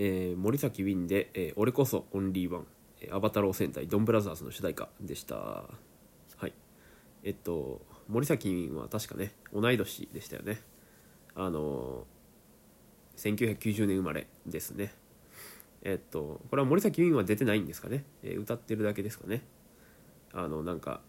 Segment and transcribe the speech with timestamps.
[0.00, 2.66] えー森崎ウィンで、えー俺こそオンリーワン」
[3.12, 5.36] アバタロー戦隊ドンブラザーズの主題歌でした。
[5.36, 5.68] は
[6.46, 6.54] い。
[7.24, 10.62] えっと森崎ウィンは確かね同い年でしたよね。
[11.34, 14.94] あのー1990年生まれですね。
[15.82, 19.42] えっとこれは森崎ウィンは出てないんですかね、え歌ってるだけですかね。
[20.32, 21.00] あのなんか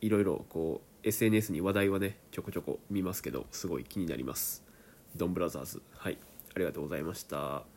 [0.00, 4.64] いろいろこう SNS に話題はねちょこちょこ見ますけどすごい気になります。
[5.16, 5.82] ドンブラザーズ。
[5.96, 6.18] はい。
[6.54, 7.71] ありがとうございました。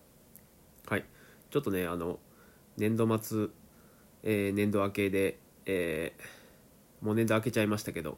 [0.88, 1.06] はい。
[1.50, 2.20] ちょっとねあの
[2.78, 3.48] 年度末、
[4.24, 8.18] えー年度明けで、えーもう年度明けちゃいましたけど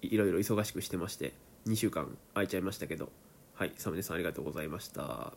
[0.00, 1.34] いいろいろ忙しくしてまして
[1.66, 3.10] 2週間空いちゃいましたけど
[3.54, 3.72] はい。
[3.76, 5.32] サムネさんありがとうございました。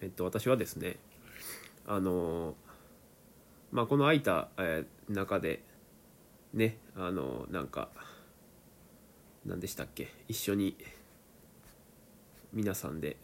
[0.00, 0.96] えっと私はですね
[1.86, 2.54] あのー
[3.72, 5.62] まあこの空いた、えー中で
[6.54, 7.88] ねあのーなんか
[9.44, 10.08] 何でしたっけ？
[10.28, 10.76] 一緒に
[12.52, 13.16] 皆さんで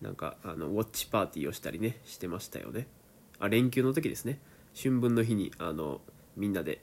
[0.00, 2.86] なんかあのウォッチパーティーをしたりねしてましたよね。
[3.38, 4.40] あ連休の時ですね。
[4.80, 6.00] 春分の日にあの
[6.36, 6.82] みんなで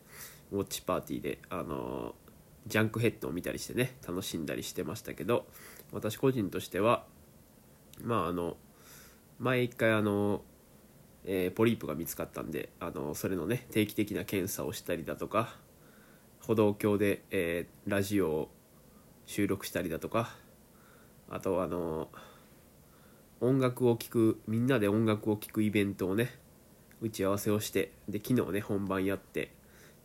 [0.52, 2.16] ウォッチパーティーであの
[2.68, 5.46] ジャンクヘッドを見たりしてね楽しんだりしてましたけど
[5.92, 7.06] 私個人としては
[8.04, 8.58] まああの
[9.40, 10.42] 前一回あの、
[11.26, 15.56] えーポリープが見つかったんであのそれのね定期的な検査をしたりだとか
[16.42, 18.50] 歩道橋で、えーラジオを
[19.26, 20.30] 収録したりだとか
[21.30, 22.10] あとあの
[23.46, 26.34] 音楽を聴くみんなで音楽を聴くイベントをね
[27.02, 29.52] 打ち合わせをしてで昨日ね本番やって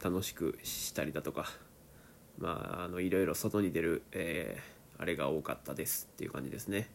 [0.02, 1.46] 楽しくしたりだとか
[2.38, 6.91] まああのいろいろ外に出る、えーあれが多かったですっていう感じですね。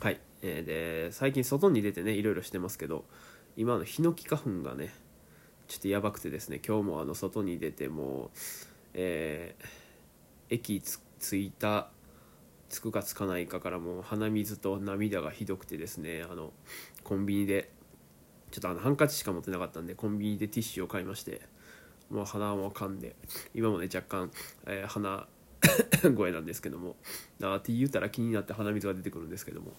[0.00, 3.04] はい、えーで最近外に出てねいろいろしてますけど
[3.56, 4.92] 今のヒノキ花粉がね
[5.68, 8.38] ちょっとやばくてですね今日もあの外に出てもう、
[8.94, 9.64] えー
[10.48, 11.88] 駅着いた
[12.68, 16.52] 着くか着かないかからもう鼻水と涙がひどくてですねあの
[17.04, 17.70] コンビニで
[18.50, 21.42] ちょっとあのハンカチしか持ってなかったんでコンビニでティッシュを買いまして
[22.10, 23.16] もう鼻もかんで
[23.54, 24.30] 今もね若干、
[24.66, 25.26] えー鼻
[26.16, 26.96] 声なんですけども
[27.42, 29.72] あって言ったら気になって鼻水が出てくるんですけども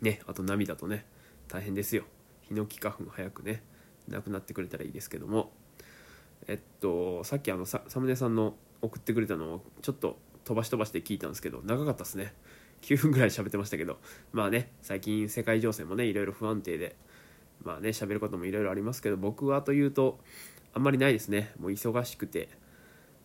[0.00, 1.04] ねあと涙とね
[1.48, 2.04] 大変ですよ。
[2.42, 3.62] ヒノキ花粉早くね
[4.08, 5.52] なくなってくれたらいいですけども。
[6.46, 12.34] えっとさっきあのサムネさんの送ってくれたのをちょっと飛ばし飛ばして聞いたんですけど長かったですね。
[12.82, 13.98] 9分ぐらい喋ってましたけど。
[14.32, 16.96] まあね最近世界情勢もねいろいろ不安定で
[17.62, 20.18] まあね喋ることもいろいろありますけど僕はというと
[20.72, 21.52] あんまりないですね。
[21.58, 22.48] もう忙しくて。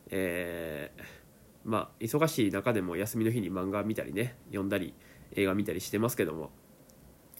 [0.10, 1.26] えー
[1.66, 4.94] まあ忙しい中でも休みの日に漫画見たりね読んだり
[5.36, 6.52] 映画見たりしてますけども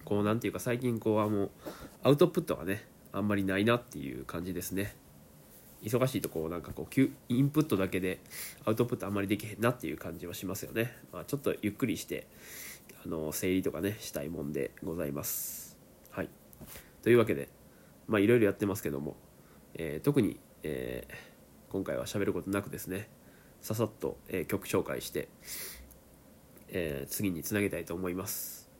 [0.04, 1.52] こうなんていうか最近こうはもう
[2.04, 4.96] アウトプットがねあんまりないなっていう感じですね。
[5.86, 8.20] 忙しいとこうなんかこうインプットだけで
[8.66, 12.26] アウトプットあんまりできへんなっていう感じはしますよね、まあ、ちょっとゆっくりして
[13.06, 15.78] あの整理とかねしたいもんでございます。
[16.10, 16.30] はい。
[17.04, 17.50] というわけで
[18.08, 19.16] まあいろいろやってますけども、
[19.76, 21.14] えー特に、えー
[21.70, 23.10] 今回は喋ることなくですね
[23.60, 25.28] ささっと、えー曲紹介して、
[26.70, 28.72] えー次につなげたいと思います。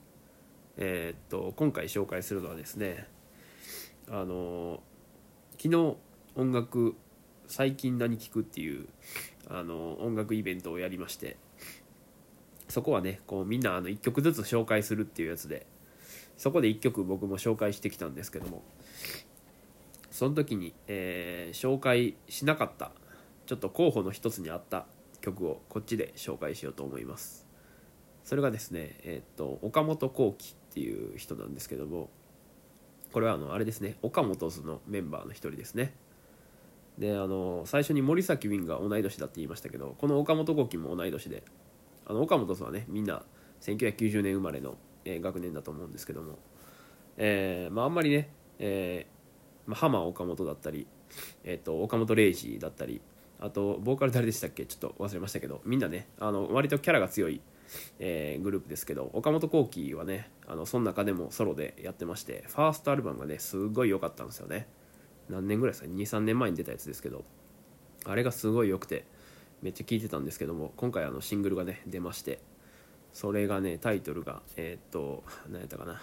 [0.78, 3.08] えーっと今回紹介するのはですね
[4.10, 4.82] あの
[5.58, 5.98] 昨日
[6.36, 6.96] 音楽
[7.48, 8.88] 最近何聴くっていう
[9.50, 11.38] あの音楽イベントをやりまして
[12.68, 15.66] そこはねこうみんなあの1曲ずつ紹介するっていうやつで
[16.38, 18.64] そこで1曲僕も紹介してきたんですけども
[20.12, 22.92] その時に、えー紹介しなかった
[23.46, 24.86] ちょっと候補の一つにあった
[25.22, 27.46] 曲をこっちで紹介しようと思います。
[28.24, 32.10] それがですねえーっと岡本幸輝っていう人なんですけども
[33.14, 35.94] これはあのあれですね岡本のメンバーの一人ですね。
[36.98, 41.44] であの最初に森崎ウィンが同い年だって言いましたけどこの岡本幸輝も同い年で
[42.06, 43.24] あの岡本図はねみんな
[43.62, 46.38] 1990年生まれの、えー学年だと思うんですけども、
[47.18, 48.30] えーまあ、あんまりね、
[48.60, 50.88] えーまあ、浜岡本だったり、
[51.44, 53.02] えー、と岡本零士だったり
[53.40, 54.66] あとボーカル誰でしたっけ？
[54.66, 57.42] ちょっと忘れましたけどみんなねあの割とキャラが強い、
[58.00, 64.68] えーグループですけど岡本幸輝はねあのその中でもソロでやってましてファーストアルバムがねすごい良かったんですよね。
[65.30, 67.24] 何年ぐらいですか？23年前に出たやつですけど
[68.06, 69.06] あれがすごい良くて
[69.62, 72.40] めっちゃ聴いてたんですけども今回あのシングルがね出まして
[73.14, 76.02] それがねタイトルがえーっと何やったかな？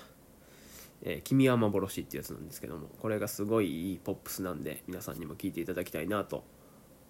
[1.03, 6.45] えー君は幻」ってやつなんですけどもこれがすごいいいポップスなんで皆さんにも聴いていただきたいなと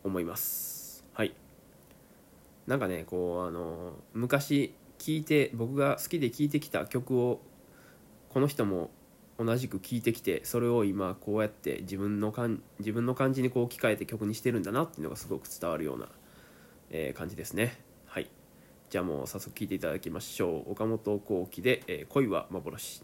[0.04, 1.04] 思います。
[1.14, 1.34] はい。
[2.66, 7.40] なんかねこうあの昔聴いて僕が好きで聴いてきた曲を
[8.28, 8.90] この人も
[9.38, 16.08] 同じく聴いてきてそれを今こうやって自分のかん自分の感じにこう置き換えて曲にしてるんだなっていうのがすごく伝わるような、
[16.90, 17.80] えー感じですね。
[18.06, 18.30] はい。
[18.90, 20.72] じゃあもう早速聴いていただきましょう。
[20.72, 23.02] 岡本幸輝で、えー恋は幻」